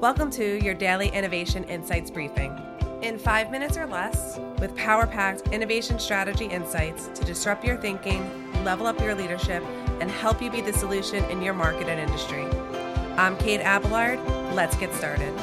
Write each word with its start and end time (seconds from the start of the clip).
Welcome 0.00 0.30
to 0.30 0.64
your 0.64 0.72
daily 0.72 1.08
Innovation 1.08 1.62
Insights 1.64 2.10
briefing. 2.10 2.58
In 3.02 3.18
five 3.18 3.50
minutes 3.50 3.76
or 3.76 3.84
less, 3.84 4.40
with 4.58 4.74
power 4.74 5.06
packed 5.06 5.48
innovation 5.48 5.98
strategy 5.98 6.46
insights 6.46 7.08
to 7.08 7.22
disrupt 7.22 7.66
your 7.66 7.76
thinking, 7.76 8.22
level 8.64 8.86
up 8.86 8.98
your 8.98 9.14
leadership, 9.14 9.62
and 10.00 10.10
help 10.10 10.40
you 10.40 10.50
be 10.50 10.62
the 10.62 10.72
solution 10.72 11.22
in 11.24 11.42
your 11.42 11.52
market 11.52 11.86
and 11.86 12.00
industry. 12.00 12.46
I'm 13.18 13.36
Kate 13.36 13.60
Abelard. 13.60 14.18
Let's 14.54 14.74
get 14.74 14.94
started. 14.94 15.34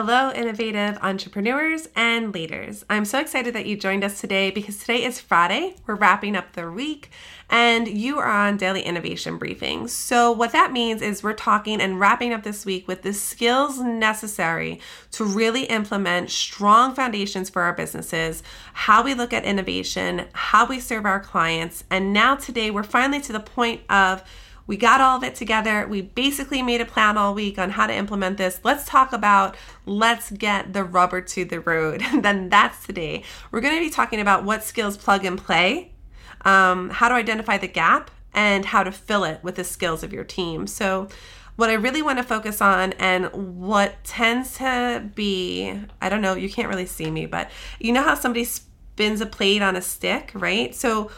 Hello, 0.00 0.30
innovative 0.30 0.96
entrepreneurs 1.02 1.88
and 1.96 2.32
leaders. 2.32 2.84
I'm 2.88 3.04
so 3.04 3.18
excited 3.18 3.52
that 3.56 3.66
you 3.66 3.76
joined 3.76 4.04
us 4.04 4.20
today 4.20 4.52
because 4.52 4.78
today 4.78 5.02
is 5.02 5.18
Friday. 5.18 5.74
We're 5.88 5.96
wrapping 5.96 6.36
up 6.36 6.52
the 6.52 6.70
week 6.70 7.10
and 7.50 7.88
you 7.88 8.20
are 8.20 8.30
on 8.30 8.58
daily 8.58 8.82
innovation 8.82 9.40
briefings. 9.40 9.90
So, 9.90 10.30
what 10.30 10.52
that 10.52 10.70
means 10.70 11.02
is 11.02 11.24
we're 11.24 11.32
talking 11.32 11.80
and 11.80 11.98
wrapping 11.98 12.32
up 12.32 12.44
this 12.44 12.64
week 12.64 12.86
with 12.86 13.02
the 13.02 13.12
skills 13.12 13.80
necessary 13.80 14.80
to 15.10 15.24
really 15.24 15.64
implement 15.64 16.30
strong 16.30 16.94
foundations 16.94 17.50
for 17.50 17.62
our 17.62 17.72
businesses, 17.72 18.44
how 18.74 19.02
we 19.02 19.14
look 19.14 19.32
at 19.32 19.44
innovation, 19.44 20.26
how 20.32 20.64
we 20.64 20.78
serve 20.78 21.06
our 21.06 21.18
clients. 21.18 21.82
And 21.90 22.12
now, 22.12 22.36
today, 22.36 22.70
we're 22.70 22.84
finally 22.84 23.20
to 23.22 23.32
the 23.32 23.40
point 23.40 23.80
of 23.90 24.22
we 24.68 24.76
got 24.76 25.00
all 25.00 25.16
of 25.16 25.24
it 25.24 25.34
together. 25.34 25.88
We 25.88 26.02
basically 26.02 26.62
made 26.62 26.82
a 26.82 26.84
plan 26.84 27.16
all 27.16 27.34
week 27.34 27.58
on 27.58 27.70
how 27.70 27.86
to 27.86 27.94
implement 27.94 28.36
this. 28.36 28.60
Let's 28.62 28.84
talk 28.84 29.14
about 29.14 29.56
let's 29.86 30.30
get 30.30 30.74
the 30.74 30.84
rubber 30.84 31.22
to 31.22 31.44
the 31.44 31.58
road. 31.58 32.04
Then 32.28 32.50
that's 32.50 32.84
today. 32.84 33.22
We're 33.50 33.62
going 33.62 33.74
to 33.74 33.80
be 33.80 33.90
talking 33.90 34.20
about 34.20 34.44
what 34.44 34.62
skills 34.62 34.98
plug 34.98 35.24
and 35.24 35.38
play, 35.38 35.92
um, 36.42 36.90
how 36.90 37.08
to 37.08 37.14
identify 37.14 37.56
the 37.56 37.68
gap, 37.68 38.10
and 38.34 38.66
how 38.66 38.82
to 38.82 38.92
fill 38.92 39.24
it 39.24 39.42
with 39.42 39.54
the 39.54 39.64
skills 39.64 40.02
of 40.02 40.12
your 40.12 40.24
team. 40.24 40.66
So, 40.66 41.08
what 41.56 41.70
I 41.70 41.74
really 41.74 42.02
want 42.02 42.18
to 42.18 42.24
focus 42.24 42.60
on 42.60 42.92
and 42.94 43.32
what 43.32 44.04
tends 44.04 44.58
to 44.58 45.10
be, 45.14 45.80
I 46.00 46.08
don't 46.08 46.20
know, 46.20 46.34
you 46.34 46.50
can't 46.50 46.68
really 46.68 46.86
see 46.86 47.10
me, 47.10 47.26
but 47.26 47.50
you 47.80 47.92
know 47.92 48.02
how 48.02 48.14
somebody 48.14 48.44
spins 48.44 49.20
a 49.20 49.26
plate 49.26 49.62
on 49.62 49.74
a 49.74 49.82
stick, 49.82 50.30
right? 50.34 50.74
So, 50.74 51.10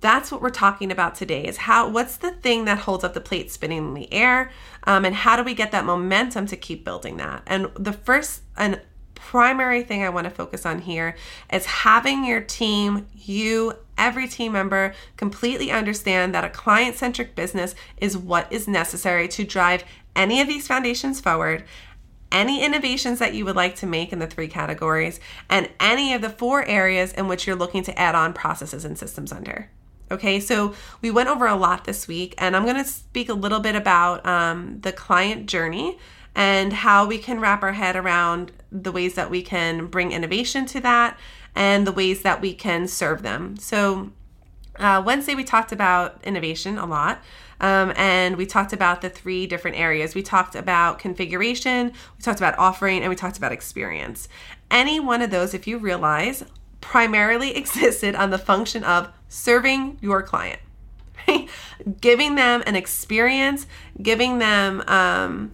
that's 0.00 0.32
what 0.32 0.40
we're 0.40 0.50
talking 0.50 0.90
about 0.90 1.14
today 1.14 1.44
is 1.44 1.58
how 1.58 1.88
what's 1.88 2.16
the 2.16 2.30
thing 2.30 2.64
that 2.64 2.78
holds 2.78 3.04
up 3.04 3.14
the 3.14 3.20
plate 3.20 3.50
spinning 3.50 3.78
in 3.78 3.94
the 3.94 4.12
air 4.12 4.50
um, 4.84 5.04
and 5.04 5.14
how 5.14 5.36
do 5.36 5.42
we 5.42 5.54
get 5.54 5.72
that 5.72 5.84
momentum 5.84 6.46
to 6.46 6.56
keep 6.56 6.84
building 6.84 7.18
that? 7.18 7.42
And 7.46 7.70
the 7.74 7.92
first 7.92 8.42
and 8.56 8.80
primary 9.14 9.82
thing 9.82 10.04
i 10.04 10.08
want 10.10 10.24
to 10.24 10.30
focus 10.30 10.66
on 10.66 10.78
here 10.78 11.16
is 11.50 11.64
having 11.64 12.24
your 12.24 12.40
team 12.40 13.06
you 13.14 13.72
every 13.96 14.28
team 14.28 14.52
member 14.52 14.94
completely 15.16 15.70
understand 15.70 16.34
that 16.34 16.44
a 16.44 16.50
client-centric 16.50 17.34
business 17.34 17.74
is 17.96 18.16
what 18.16 18.46
is 18.52 18.68
necessary 18.68 19.26
to 19.26 19.42
drive 19.42 19.82
any 20.14 20.40
of 20.40 20.46
these 20.46 20.68
foundations 20.68 21.18
forward 21.18 21.64
any 22.32 22.64
innovations 22.64 23.18
that 23.18 23.34
you 23.34 23.44
would 23.44 23.56
like 23.56 23.76
to 23.76 23.86
make 23.86 24.12
in 24.12 24.18
the 24.18 24.26
three 24.26 24.48
categories, 24.48 25.20
and 25.48 25.68
any 25.80 26.12
of 26.12 26.22
the 26.22 26.30
four 26.30 26.64
areas 26.64 27.12
in 27.12 27.28
which 27.28 27.46
you're 27.46 27.56
looking 27.56 27.82
to 27.84 27.98
add 27.98 28.14
on 28.14 28.32
processes 28.32 28.84
and 28.84 28.98
systems 28.98 29.32
under. 29.32 29.70
Okay, 30.10 30.38
so 30.38 30.74
we 31.02 31.10
went 31.10 31.28
over 31.28 31.46
a 31.46 31.56
lot 31.56 31.84
this 31.84 32.06
week, 32.06 32.34
and 32.38 32.54
I'm 32.54 32.64
going 32.64 32.76
to 32.76 32.84
speak 32.84 33.28
a 33.28 33.34
little 33.34 33.60
bit 33.60 33.74
about 33.74 34.24
um, 34.24 34.80
the 34.82 34.92
client 34.92 35.46
journey 35.46 35.98
and 36.34 36.72
how 36.72 37.06
we 37.06 37.18
can 37.18 37.40
wrap 37.40 37.62
our 37.62 37.72
head 37.72 37.96
around 37.96 38.52
the 38.70 38.92
ways 38.92 39.14
that 39.14 39.30
we 39.30 39.42
can 39.42 39.86
bring 39.86 40.12
innovation 40.12 40.66
to 40.66 40.80
that 40.80 41.18
and 41.56 41.86
the 41.86 41.92
ways 41.92 42.22
that 42.22 42.40
we 42.40 42.54
can 42.54 42.86
serve 42.86 43.22
them. 43.22 43.56
So, 43.56 44.12
uh, 44.78 45.02
Wednesday, 45.04 45.34
we 45.34 45.44
talked 45.44 45.72
about 45.72 46.20
innovation 46.24 46.78
a 46.78 46.86
lot. 46.86 47.22
Um, 47.60 47.92
and 47.96 48.36
we 48.36 48.46
talked 48.46 48.72
about 48.72 49.00
the 49.00 49.08
three 49.08 49.46
different 49.46 49.78
areas. 49.78 50.14
We 50.14 50.22
talked 50.22 50.54
about 50.54 50.98
configuration, 50.98 51.92
we 52.16 52.22
talked 52.22 52.38
about 52.38 52.58
offering, 52.58 53.00
and 53.00 53.08
we 53.08 53.16
talked 53.16 53.38
about 53.38 53.52
experience. 53.52 54.28
Any 54.70 55.00
one 55.00 55.22
of 55.22 55.30
those, 55.30 55.54
if 55.54 55.66
you 55.66 55.78
realize, 55.78 56.44
primarily 56.80 57.56
existed 57.56 58.14
on 58.14 58.30
the 58.30 58.38
function 58.38 58.84
of 58.84 59.08
serving 59.28 59.98
your 60.00 60.22
client, 60.22 60.60
giving 62.00 62.34
them 62.34 62.62
an 62.66 62.76
experience, 62.76 63.66
giving 64.00 64.38
them 64.38 64.82
um, 64.86 65.52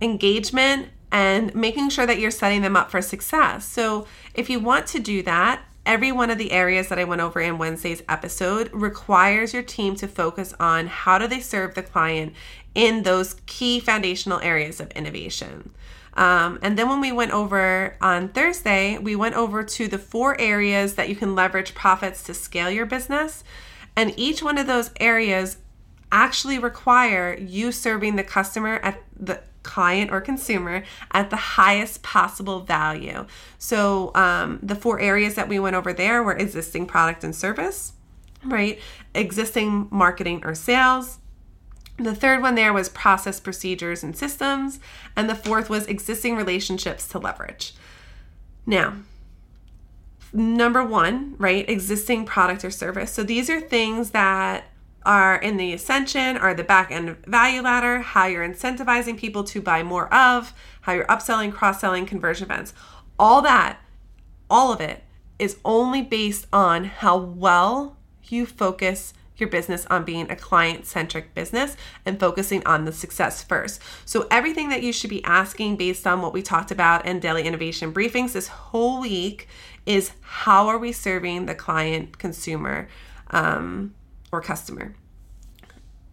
engagement, 0.00 0.88
and 1.10 1.54
making 1.54 1.90
sure 1.90 2.06
that 2.06 2.18
you're 2.18 2.30
setting 2.30 2.62
them 2.62 2.76
up 2.76 2.90
for 2.90 3.02
success. 3.02 3.66
So, 3.66 4.06
if 4.34 4.48
you 4.48 4.60
want 4.60 4.86
to 4.88 4.98
do 4.98 5.22
that, 5.24 5.62
Every 5.84 6.12
one 6.12 6.30
of 6.30 6.38
the 6.38 6.52
areas 6.52 6.88
that 6.88 6.98
I 6.98 7.04
went 7.04 7.22
over 7.22 7.40
in 7.40 7.58
Wednesday's 7.58 8.02
episode 8.08 8.70
requires 8.72 9.52
your 9.52 9.64
team 9.64 9.96
to 9.96 10.06
focus 10.06 10.54
on 10.60 10.86
how 10.86 11.18
do 11.18 11.26
they 11.26 11.40
serve 11.40 11.74
the 11.74 11.82
client 11.82 12.34
in 12.74 13.02
those 13.02 13.34
key 13.46 13.80
foundational 13.80 14.38
areas 14.40 14.80
of 14.80 14.90
innovation. 14.92 15.72
Um, 16.14 16.58
and 16.62 16.78
then 16.78 16.88
when 16.88 17.00
we 17.00 17.10
went 17.10 17.32
over 17.32 17.96
on 18.00 18.28
Thursday, 18.28 18.98
we 18.98 19.16
went 19.16 19.34
over 19.34 19.64
to 19.64 19.88
the 19.88 19.98
four 19.98 20.40
areas 20.40 20.94
that 20.94 21.08
you 21.08 21.16
can 21.16 21.34
leverage 21.34 21.74
profits 21.74 22.22
to 22.24 22.34
scale 22.34 22.70
your 22.70 22.86
business. 22.86 23.42
And 23.96 24.14
each 24.16 24.42
one 24.42 24.58
of 24.58 24.66
those 24.66 24.90
areas 25.00 25.58
actually 26.12 26.58
require 26.58 27.36
you 27.36 27.72
serving 27.72 28.16
the 28.16 28.24
customer 28.24 28.74
at 28.82 29.02
the 29.18 29.40
client 29.62 30.10
or 30.10 30.20
consumer 30.20 30.82
at 31.12 31.30
the 31.30 31.36
highest 31.36 32.02
possible 32.02 32.60
value. 32.60 33.26
So, 33.58 34.12
um, 34.14 34.58
the 34.62 34.74
four 34.74 35.00
areas 35.00 35.34
that 35.34 35.48
we 35.48 35.58
went 35.58 35.76
over 35.76 35.92
there 35.92 36.22
were 36.22 36.34
existing 36.34 36.86
product 36.86 37.24
and 37.24 37.34
service, 37.34 37.92
right? 38.44 38.78
Existing 39.14 39.88
marketing 39.90 40.42
or 40.44 40.54
sales. 40.54 41.18
The 41.98 42.14
third 42.14 42.42
one 42.42 42.54
there 42.54 42.72
was 42.72 42.88
process, 42.88 43.38
procedures, 43.38 44.02
and 44.02 44.16
systems. 44.16 44.80
And 45.14 45.28
the 45.28 45.34
fourth 45.34 45.68
was 45.70 45.86
existing 45.86 46.36
relationships 46.36 47.06
to 47.08 47.18
leverage. 47.18 47.74
Now, 48.66 48.94
number 50.32 50.82
one, 50.82 51.34
right? 51.38 51.68
Existing 51.68 52.24
product 52.24 52.64
or 52.64 52.70
service. 52.70 53.12
So 53.12 53.22
these 53.22 53.50
are 53.50 53.60
things 53.60 54.10
that 54.10 54.64
are 55.04 55.36
in 55.36 55.56
the 55.56 55.72
ascension 55.72 56.36
or 56.36 56.54
the 56.54 56.64
back 56.64 56.90
end 56.90 57.16
value 57.26 57.62
ladder, 57.62 58.00
how 58.00 58.26
you're 58.26 58.46
incentivizing 58.46 59.16
people 59.16 59.44
to 59.44 59.60
buy 59.60 59.82
more 59.82 60.12
of, 60.12 60.52
how 60.82 60.92
you're 60.92 61.06
upselling, 61.06 61.52
cross 61.52 61.80
selling, 61.80 62.06
conversion 62.06 62.44
events. 62.44 62.74
All 63.18 63.42
that, 63.42 63.80
all 64.48 64.72
of 64.72 64.80
it 64.80 65.04
is 65.38 65.58
only 65.64 66.02
based 66.02 66.46
on 66.52 66.84
how 66.84 67.16
well 67.16 67.96
you 68.24 68.46
focus 68.46 69.14
your 69.36 69.48
business 69.48 69.86
on 69.86 70.04
being 70.04 70.30
a 70.30 70.36
client 70.36 70.86
centric 70.86 71.34
business 71.34 71.76
and 72.06 72.20
focusing 72.20 72.64
on 72.64 72.84
the 72.84 72.92
success 72.92 73.42
first. 73.42 73.80
So, 74.04 74.26
everything 74.30 74.68
that 74.68 74.82
you 74.82 74.92
should 74.92 75.10
be 75.10 75.24
asking 75.24 75.76
based 75.76 76.06
on 76.06 76.22
what 76.22 76.32
we 76.32 76.42
talked 76.42 76.70
about 76.70 77.06
in 77.06 77.18
daily 77.18 77.42
innovation 77.42 77.92
briefings 77.92 78.32
this 78.32 78.48
whole 78.48 79.00
week 79.00 79.48
is 79.84 80.12
how 80.20 80.68
are 80.68 80.78
we 80.78 80.92
serving 80.92 81.46
the 81.46 81.54
client 81.54 82.18
consumer? 82.18 82.88
Um, 83.30 83.94
or 84.32 84.40
customer. 84.40 84.94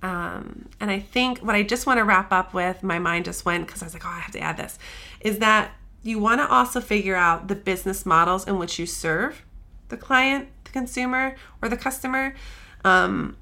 Um, 0.02 0.70
and 0.80 0.92
I 0.92 1.00
think 1.00 1.40
what 1.40 1.56
I 1.56 1.64
just 1.64 1.86
want 1.88 1.98
to 1.98 2.04
wrap 2.04 2.32
up 2.32 2.54
with, 2.54 2.84
my 2.84 3.00
mind 3.00 3.26
just 3.26 3.46
went 3.46 3.66
because 3.66 3.82
I 3.82 3.86
was 3.86 3.94
like, 3.94 4.06
oh, 4.06 4.10
I 4.10 4.20
have 4.20 4.34
to 4.34 4.40
add 4.40 4.58
this, 4.58 4.78
is 5.22 5.40
that 5.40 5.72
you 6.04 6.20
want 6.20 6.40
to 6.40 6.50
also 6.50 6.80
figure 6.80 7.16
out 7.16 7.48
the 7.48 7.56
business 7.56 8.06
models 8.06 8.48
in 8.48 8.58
which 8.58 8.80
you 8.80 8.86
serve 8.86 9.44
the 9.90 9.98
client, 9.98 10.48
the 10.64 10.72
consumer, 10.72 11.36
or 11.62 11.68
the 11.68 11.76
customer. 11.76 12.36
Um, 12.86 13.36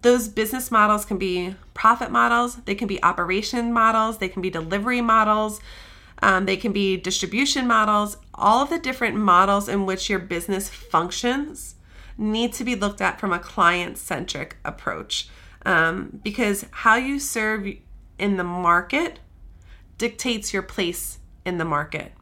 those 0.00 0.28
business 0.28 0.70
models 0.70 1.04
can 1.04 1.18
be 1.18 1.54
profit 1.74 2.10
models, 2.10 2.56
they 2.64 2.74
can 2.74 2.88
be 2.88 3.02
operation 3.02 3.72
models, 3.72 4.18
they 4.18 4.28
can 4.28 4.40
be 4.40 4.48
delivery 4.48 5.02
models, 5.02 5.60
um, 6.22 6.46
they 6.46 6.56
can 6.56 6.72
be 6.72 6.96
distribution 6.96 7.66
models. 7.66 8.16
All 8.32 8.62
of 8.62 8.70
the 8.70 8.78
different 8.78 9.16
models 9.16 9.68
in 9.68 9.84
which 9.84 10.08
your 10.08 10.20
business 10.20 10.68
functions 10.68 11.74
need 12.22 12.52
to 12.54 12.64
be 12.64 12.74
looked 12.74 13.00
at 13.00 13.18
from 13.18 13.32
a 13.32 13.38
client 13.38 13.98
centric 13.98 14.56
approach 14.64 15.28
um, 15.66 16.20
because 16.22 16.66
how 16.70 16.96
you 16.96 17.18
serve 17.18 17.66
in 18.18 18.36
the 18.36 18.44
market 18.44 19.18
dictates 19.98 20.52
your 20.52 20.62
place 20.62 21.18
in 21.44 21.58
the 21.58 21.64
market 21.64 22.12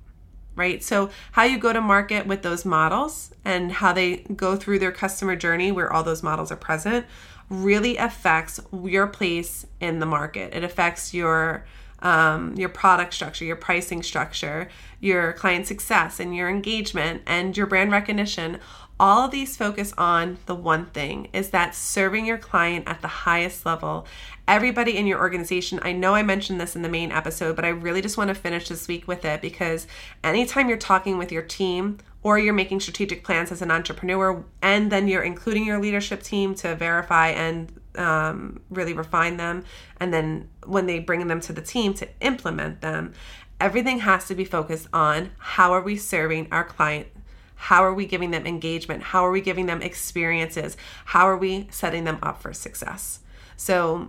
right? 0.57 0.83
So, 0.83 1.09
how 1.33 1.45
you 1.45 1.59
go 1.59 1.73
to 1.73 1.81
market 1.81 2.27
with 2.27 2.43
those 2.43 2.67
models 2.67 3.33
and 3.45 3.73
how 3.73 3.95
they 3.95 4.17
go 4.17 4.57
through 4.57 4.81
their 4.81 4.93
customer 4.93 5.35
journey 5.35 5.73
where 5.73 5.91
all 5.91 6.03
those 6.03 6.23
models 6.23 6.53
are 6.53 6.57
present 6.57 7.07
really 7.49 7.97
affects 7.97 8.61
your 8.85 9.07
place 9.07 9.67
in 9.81 10.01
the 10.01 10.07
market. 10.07 10.55
It 10.55 10.63
affects 10.63 11.15
your 11.15 11.65
um, 12.03 12.55
your 12.57 12.71
product 12.71 13.13
structure, 13.13 13.45
your 13.45 13.57
pricing 13.57 14.03
structure, 14.03 14.69
your 15.01 15.35
client 15.35 15.67
success, 15.67 16.19
and 16.19 16.35
your 16.35 16.49
engagement 16.49 17.23
and 17.27 17.55
your 17.57 17.67
brand 17.67 17.93
recognition 17.93 18.59
all 19.01 19.25
of 19.25 19.31
these 19.31 19.57
focus 19.57 19.95
on 19.97 20.37
the 20.45 20.55
one 20.55 20.85
thing 20.87 21.29
is 21.33 21.51
that 21.51 21.75
serving 21.75 22.27
your 22.27 22.39
client 22.39 22.87
at 22.87 23.01
the 23.01 23.09
highest 23.09 23.65
level. 23.65 24.07
Everybody 24.47 24.97
in 24.97 25.07
your 25.07 25.21
organization 25.21 25.79
i 25.83 25.93
know 25.93 26.15
i 26.15 26.23
mentioned 26.23 26.61
this 26.61 26.75
in 26.75 26.83
the 26.83 26.89
main 26.89 27.13
episode 27.13 27.55
but 27.55 27.65
i 27.65 27.69
really 27.69 28.03
just 28.03 28.17
want 28.17 28.29
to 28.29 28.35
finish 28.35 28.69
this 28.69 28.89
week 28.89 29.07
with 29.07 29.25
it 29.25 29.41
because 29.41 29.87
anytime 30.25 30.69
you're 30.69 30.77
talking 30.77 31.19
with 31.19 31.31
your 31.31 31.43
team 31.43 31.99
or 32.23 32.39
you're 32.39 32.53
making 32.53 32.81
strategic 32.81 33.23
plans 33.23 33.53
as 33.53 33.63
an 33.63 33.71
entrepreneur 33.71 34.45
and 34.61 34.91
then 34.91 35.07
you're 35.07 35.23
including 35.23 35.65
your 35.65 35.81
leadership 35.81 36.23
team 36.23 36.55
to 36.55 36.75
verify 36.75 37.29
and 37.29 37.73
um, 37.97 38.61
really 38.71 38.93
refine 38.93 39.37
them 39.37 39.65
and 39.99 40.13
then 40.13 40.49
when 40.67 40.87
they 40.87 40.99
bring 40.99 41.27
them 41.29 41.41
to 41.41 41.53
the 41.53 41.63
team 41.63 41.95
to 41.95 42.09
implement 42.21 42.81
them 42.81 43.13
everything 43.61 44.01
has 44.01 44.27
to 44.27 44.35
be 44.35 44.45
focused 44.45 44.89
on 44.93 45.31
how 45.39 45.73
are 45.73 45.83
we 45.83 45.97
serving 45.97 46.49
our 46.51 46.65
client 46.65 47.07
how 47.61 47.85
are 47.85 47.95
we 47.95 48.07
giving 48.07 48.31
them 48.31 48.47
engagement? 48.47 49.03
How 49.03 49.25
are 49.25 49.31
we 49.31 49.41
giving 49.41 49.67
them 49.67 49.83
experiences? 49.83 50.77
How 51.07 51.29
are 51.29 51.37
we 51.37 51.69
setting 51.71 52.05
them 52.05 52.19
up 52.23 52.41
for 52.41 52.53
success? 52.53 53.21
So 53.57 54.09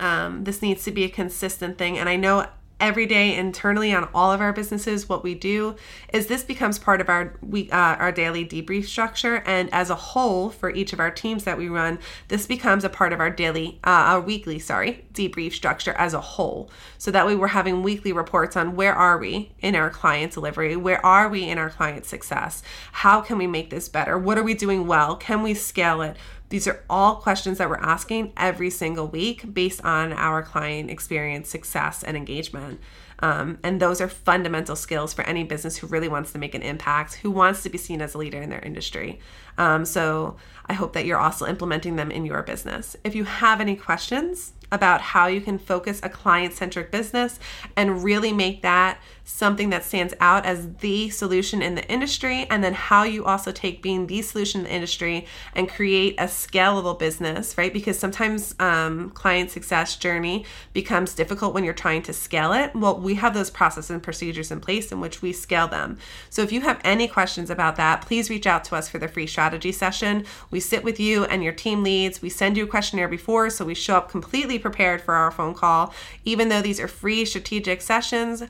um, 0.00 0.44
this 0.44 0.62
needs 0.62 0.84
to 0.84 0.90
be 0.90 1.04
a 1.04 1.08
consistent 1.08 1.78
thing 1.78 1.98
and 1.98 2.08
i 2.08 2.16
know 2.16 2.46
every 2.82 3.06
day 3.06 3.34
internally 3.36 3.94
on 3.94 4.08
all 4.12 4.32
of 4.32 4.40
our 4.40 4.52
businesses 4.52 5.08
what 5.08 5.22
we 5.22 5.36
do 5.36 5.76
is 6.12 6.26
this 6.26 6.42
becomes 6.42 6.80
part 6.80 7.00
of 7.00 7.08
our 7.08 7.38
we 7.40 7.70
uh, 7.70 7.76
our 7.76 8.10
daily 8.10 8.44
debrief 8.44 8.84
structure. 8.84 9.36
And 9.46 9.72
as 9.72 9.88
a 9.88 9.94
whole 9.94 10.50
for 10.50 10.68
each 10.68 10.92
of 10.92 10.98
our 10.98 11.10
teams 11.10 11.44
that 11.44 11.56
we 11.56 11.68
run 11.68 12.00
this 12.26 12.44
becomes 12.44 12.82
a 12.82 12.88
part 12.88 13.12
of 13.12 13.20
our 13.20 13.30
daily 13.30 13.78
uh, 13.84 13.90
our 13.90 14.20
weekly 14.20 14.58
sorry 14.58 15.04
debrief 15.14 15.52
structure 15.52 15.92
as 15.92 16.12
a 16.12 16.20
whole. 16.20 16.68
So 16.98 17.12
that 17.12 17.24
way 17.24 17.36
we're 17.36 17.48
having 17.48 17.84
weekly 17.84 18.12
reports 18.12 18.56
on 18.56 18.74
where 18.74 18.94
are 18.94 19.16
we 19.16 19.52
in 19.60 19.76
our 19.76 19.88
client 19.88 20.32
delivery? 20.32 20.74
Where 20.74 21.04
are 21.06 21.28
we 21.28 21.48
in 21.48 21.58
our 21.58 21.70
client 21.70 22.04
success? 22.04 22.64
How 22.90 23.20
can 23.20 23.38
we 23.38 23.46
make 23.46 23.70
this 23.70 23.88
better? 23.88 24.18
What 24.18 24.38
are 24.38 24.42
we 24.42 24.54
doing 24.54 24.88
well? 24.88 25.14
Can 25.14 25.42
we 25.42 25.54
scale 25.54 26.02
it 26.02 26.16
these 26.52 26.68
are 26.68 26.84
all 26.90 27.16
questions 27.16 27.56
that 27.56 27.70
we're 27.70 27.76
asking 27.76 28.30
every 28.36 28.68
single 28.68 29.08
week 29.08 29.54
based 29.54 29.82
on 29.86 30.12
our 30.12 30.42
client 30.42 30.90
experience, 30.90 31.48
success, 31.48 32.02
and 32.02 32.14
engagement. 32.14 32.78
Um, 33.20 33.58
and 33.62 33.80
those 33.80 34.02
are 34.02 34.08
fundamental 34.08 34.76
skills 34.76 35.14
for 35.14 35.22
any 35.22 35.44
business 35.44 35.78
who 35.78 35.86
really 35.86 36.08
wants 36.08 36.30
to 36.32 36.38
make 36.38 36.54
an 36.54 36.60
impact, 36.60 37.14
who 37.14 37.30
wants 37.30 37.62
to 37.62 37.70
be 37.70 37.78
seen 37.78 38.02
as 38.02 38.12
a 38.12 38.18
leader 38.18 38.42
in 38.42 38.50
their 38.50 38.60
industry. 38.60 39.18
Um, 39.56 39.86
so 39.86 40.36
I 40.66 40.74
hope 40.74 40.92
that 40.92 41.06
you're 41.06 41.18
also 41.18 41.46
implementing 41.46 41.96
them 41.96 42.10
in 42.10 42.26
your 42.26 42.42
business. 42.42 42.96
If 43.02 43.14
you 43.14 43.24
have 43.24 43.62
any 43.62 43.74
questions, 43.74 44.52
about 44.72 45.00
how 45.00 45.28
you 45.28 45.40
can 45.40 45.58
focus 45.58 46.00
a 46.02 46.08
client 46.08 46.54
centric 46.54 46.90
business 46.90 47.38
and 47.76 48.02
really 48.02 48.32
make 48.32 48.62
that 48.62 48.98
something 49.24 49.70
that 49.70 49.84
stands 49.84 50.12
out 50.18 50.44
as 50.44 50.74
the 50.78 51.08
solution 51.08 51.62
in 51.62 51.76
the 51.76 51.88
industry, 51.88 52.44
and 52.50 52.62
then 52.64 52.74
how 52.74 53.04
you 53.04 53.24
also 53.24 53.52
take 53.52 53.80
being 53.80 54.08
the 54.08 54.20
solution 54.20 54.62
in 54.62 54.64
the 54.64 54.72
industry 54.72 55.26
and 55.54 55.68
create 55.68 56.14
a 56.18 56.24
scalable 56.24 56.98
business, 56.98 57.56
right? 57.56 57.72
Because 57.72 57.96
sometimes 57.98 58.54
um, 58.58 59.10
client 59.10 59.50
success 59.50 59.96
journey 59.96 60.44
becomes 60.72 61.14
difficult 61.14 61.54
when 61.54 61.62
you're 61.62 61.72
trying 61.72 62.02
to 62.02 62.12
scale 62.12 62.52
it. 62.52 62.74
Well, 62.74 62.98
we 62.98 63.14
have 63.14 63.32
those 63.32 63.48
processes 63.48 63.90
and 63.90 64.02
procedures 64.02 64.50
in 64.50 64.60
place 64.60 64.90
in 64.90 65.00
which 65.00 65.22
we 65.22 65.32
scale 65.32 65.68
them. 65.68 65.98
So 66.28 66.42
if 66.42 66.50
you 66.50 66.62
have 66.62 66.80
any 66.82 67.06
questions 67.06 67.48
about 67.48 67.76
that, 67.76 68.02
please 68.02 68.28
reach 68.28 68.46
out 68.46 68.64
to 68.64 68.74
us 68.74 68.88
for 68.88 68.98
the 68.98 69.08
free 69.08 69.28
strategy 69.28 69.70
session. 69.70 70.24
We 70.50 70.58
sit 70.58 70.82
with 70.82 70.98
you 70.98 71.24
and 71.26 71.44
your 71.44 71.52
team 71.52 71.84
leads. 71.84 72.22
We 72.22 72.28
send 72.28 72.56
you 72.56 72.64
a 72.64 72.68
questionnaire 72.68 73.08
before, 73.08 73.50
so 73.50 73.64
we 73.64 73.74
show 73.74 73.96
up 73.96 74.10
completely 74.10 74.58
prepared 74.62 75.02
for 75.02 75.14
our 75.14 75.30
phone 75.30 75.54
call. 75.54 75.92
Even 76.24 76.48
though 76.48 76.62
these 76.62 76.80
are 76.80 76.88
free 76.88 77.24
strategic 77.24 77.82
sessions, 77.82 78.44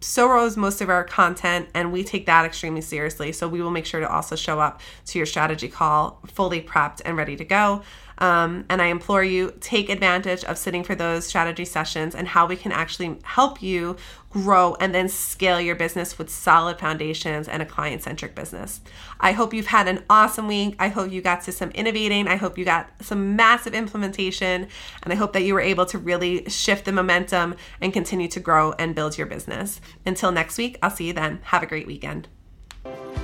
so 0.00 0.28
rose 0.28 0.56
most 0.56 0.80
of 0.80 0.90
our 0.90 1.04
content 1.04 1.68
and 1.74 1.90
we 1.90 2.04
take 2.04 2.26
that 2.26 2.44
extremely 2.44 2.82
seriously 2.82 3.32
so 3.32 3.48
we 3.48 3.62
will 3.62 3.70
make 3.70 3.86
sure 3.86 4.00
to 4.00 4.10
also 4.10 4.36
show 4.36 4.60
up 4.60 4.80
to 5.06 5.18
your 5.18 5.26
strategy 5.26 5.68
call 5.68 6.20
fully 6.26 6.60
prepped 6.60 7.00
and 7.04 7.16
ready 7.16 7.34
to 7.34 7.44
go 7.44 7.82
um, 8.18 8.64
and 8.68 8.80
I 8.80 8.86
implore 8.86 9.22
you, 9.22 9.54
take 9.60 9.88
advantage 9.88 10.44
of 10.44 10.58
sitting 10.58 10.84
for 10.84 10.94
those 10.94 11.26
strategy 11.26 11.64
sessions 11.64 12.14
and 12.14 12.28
how 12.28 12.46
we 12.46 12.56
can 12.56 12.72
actually 12.72 13.18
help 13.22 13.62
you 13.62 13.96
grow 14.30 14.74
and 14.80 14.94
then 14.94 15.08
scale 15.08 15.60
your 15.60 15.74
business 15.74 16.18
with 16.18 16.28
solid 16.28 16.78
foundations 16.78 17.48
and 17.48 17.62
a 17.62 17.66
client 17.66 18.02
centric 18.02 18.34
business. 18.34 18.80
I 19.18 19.32
hope 19.32 19.54
you've 19.54 19.66
had 19.66 19.88
an 19.88 20.04
awesome 20.10 20.46
week. 20.46 20.76
I 20.78 20.88
hope 20.88 21.10
you 21.10 21.22
got 21.22 21.42
to 21.42 21.52
some 21.52 21.70
innovating. 21.70 22.28
I 22.28 22.36
hope 22.36 22.58
you 22.58 22.64
got 22.64 22.90
some 23.00 23.36
massive 23.36 23.74
implementation. 23.74 24.68
And 25.02 25.12
I 25.12 25.16
hope 25.16 25.32
that 25.32 25.42
you 25.42 25.54
were 25.54 25.60
able 25.60 25.86
to 25.86 25.98
really 25.98 26.48
shift 26.48 26.84
the 26.84 26.92
momentum 26.92 27.54
and 27.80 27.92
continue 27.92 28.28
to 28.28 28.40
grow 28.40 28.72
and 28.72 28.94
build 28.94 29.16
your 29.16 29.26
business. 29.26 29.80
Until 30.04 30.32
next 30.32 30.58
week, 30.58 30.78
I'll 30.82 30.90
see 30.90 31.06
you 31.06 31.12
then. 31.12 31.40
Have 31.44 31.62
a 31.62 31.66
great 31.66 31.86
weekend. 31.86 32.28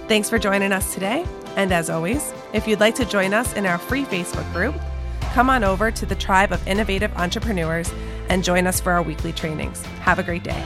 Thanks 0.09 0.29
for 0.29 0.39
joining 0.39 0.73
us 0.73 0.93
today. 0.93 1.25
And 1.57 1.73
as 1.73 1.89
always, 1.89 2.33
if 2.53 2.67
you'd 2.67 2.81
like 2.81 2.95
to 2.97 3.05
join 3.05 3.33
us 3.33 3.55
in 3.55 3.67
our 3.67 3.79
free 3.79 4.05
Facebook 4.05 4.51
group, 4.53 4.75
come 5.33 5.49
on 5.49 5.65
over 5.65 5.91
to 5.91 6.07
the 6.07 6.15
tribe 6.15 6.53
of 6.53 6.67
innovative 6.67 7.15
entrepreneurs 7.17 7.93
and 8.29 8.43
join 8.43 8.67
us 8.67 8.81
for 8.81 8.93
our 8.93 9.03
weekly 9.03 9.33
trainings. 9.33 9.85
Have 10.01 10.19
a 10.19 10.23
great 10.23 10.43
day. 10.43 10.63